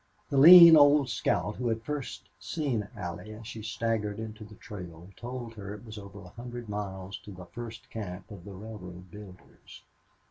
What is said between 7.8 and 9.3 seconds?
camp of the railroad